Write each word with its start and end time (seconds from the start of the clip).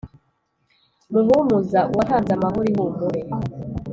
muhumuza: 1.11 1.79
uwatanze 1.91 2.31
amahoro, 2.37 2.67
ihumure 2.73 3.19